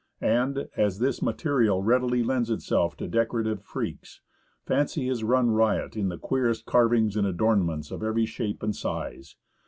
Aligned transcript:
And, 0.25 0.67
as 0.75 0.97
this 0.97 1.21
material 1.21 1.83
readily 1.83 2.23
lends 2.23 2.49
itself 2.49 2.97
to 2.97 3.07
decorative 3.07 3.61
freaks, 3.61 4.19
fancy 4.65 5.05
has 5.09 5.23
run 5.23 5.51
riot 5.51 5.95
in 5.95 6.09
the 6.09 6.17
queerest 6.17 6.65
carvings 6.65 7.15
and 7.15 7.27
adornments 7.27 7.91
of 7.91 8.01
every 8.01 8.25
shape 8.25 8.63
and 8.63 8.75
size. 8.75 9.35